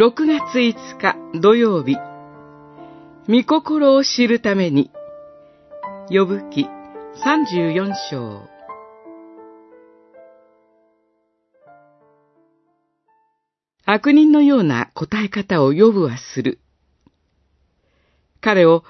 [0.00, 1.94] 6月5日土曜日、
[3.28, 4.90] 御心を知るために、
[6.08, 6.66] 呼ぶ記
[7.22, 8.48] 34章。
[13.84, 16.60] 悪人のような答え方を呼ぶはする。
[18.40, 18.84] 彼を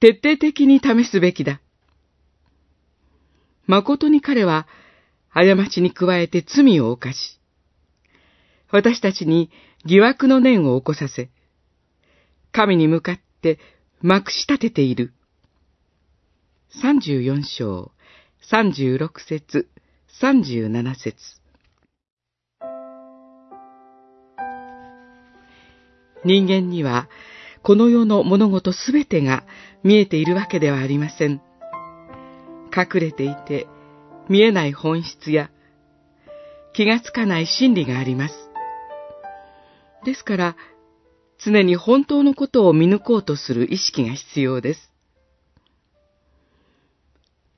[0.00, 1.60] 徹底的に試すべきだ。
[3.66, 4.66] 誠に彼は
[5.28, 7.38] 過ちに加えて罪を犯し、
[8.70, 9.50] 私たちに
[9.84, 11.30] 疑惑の念を起こさせ、
[12.52, 13.58] 神に向かって
[14.00, 15.12] まくし立てている。
[16.82, 17.92] 34章、
[18.50, 19.68] 36節、
[20.20, 21.16] 37節。
[26.24, 27.08] 人間には、
[27.62, 29.44] この世の物事すべてが
[29.82, 31.40] 見えているわけではありません。
[32.74, 33.66] 隠れていて
[34.28, 35.50] 見えない本質や
[36.72, 38.47] 気がつかない真理があります。
[40.08, 40.56] ですから、
[41.38, 44.90] 常に本当のことを見抜こうとする意識が必要です。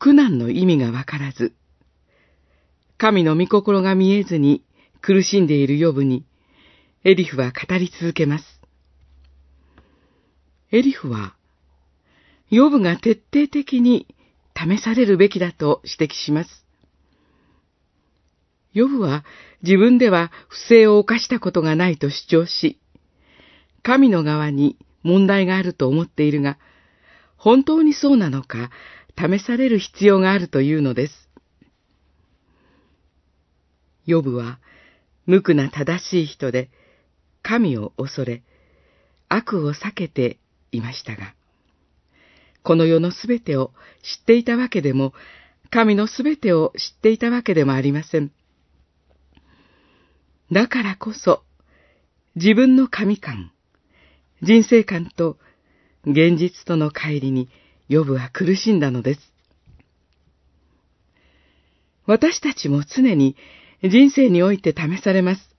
[0.01, 1.55] 苦難の意味がわからず、
[2.99, 4.65] 神の御心が見えずに
[5.01, 6.25] 苦しんでいるヨブに、
[7.05, 8.45] エリフは語り続けます。
[10.73, 11.37] エリフは、
[12.51, 14.09] ヨブが徹底的に
[14.57, 16.67] 試されるべきだと指摘します。
[18.73, 19.25] ヨブは
[19.63, 22.79] 自分では不正を犯したことがないと主張し、
[23.83, 26.59] 神の側に問題があると思っているが、
[27.37, 28.71] 本当にそうなのか
[29.17, 31.29] 試される必要があるというのです。
[34.07, 34.59] ヨブは
[35.27, 36.71] 無垢な正しい人で
[37.43, 38.43] 神を恐れ、
[39.29, 40.39] 悪を避けて
[40.73, 41.35] いましたが、
[42.63, 45.15] この世のすべてを知っていたわけでも、
[45.71, 48.33] 神のすべてを知っていたわけでもありません。
[50.53, 51.43] だからこそ、
[52.35, 53.53] 自分の神観、
[54.43, 55.37] 人生観と
[56.05, 57.49] 現実との乖離に
[57.89, 59.21] ヨブは苦しんだのです。
[62.07, 63.37] 私たちも常に
[63.85, 65.55] 人生において試されます。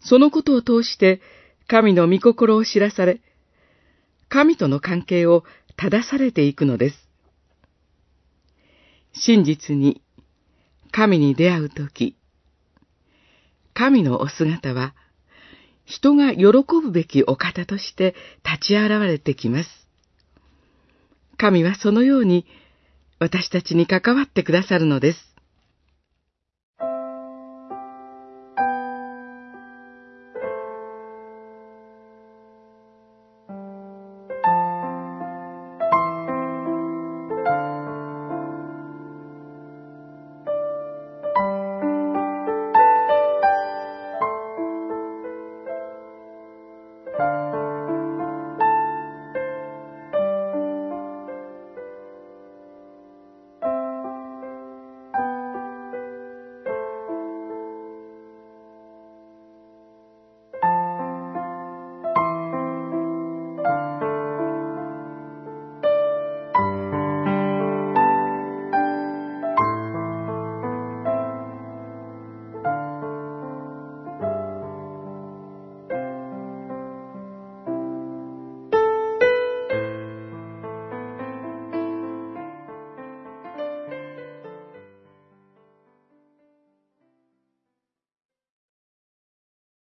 [0.00, 1.20] そのことを通して
[1.66, 3.20] 神の御心を知らされ、
[4.28, 5.44] 神との関係を
[5.76, 7.08] 正されていくのです。
[9.12, 10.02] 真実に
[10.92, 12.16] 神に出会うとき、
[13.76, 14.94] 神のお姿は、
[15.84, 16.46] 人が喜
[16.82, 19.68] ぶべきお方として立ち現れてきます。
[21.36, 22.46] 神はそのように
[23.18, 25.35] 私たちに関わってくださるのです。